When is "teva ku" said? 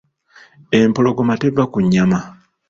1.41-1.77